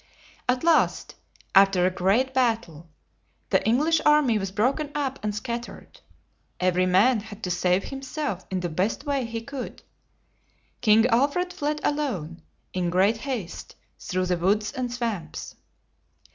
[0.49, 1.13] At last,
[1.53, 2.89] after a great battle,
[3.51, 5.97] the English army was broken up and scat tered.
[6.59, 9.83] Every man had to save himself in the best way he could.
[10.81, 12.41] King Alfred fled alone,
[12.73, 15.55] in great haste, through the woods and swamps.